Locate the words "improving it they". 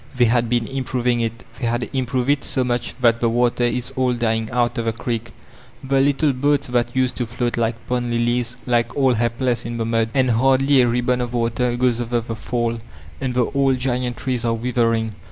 0.65-1.67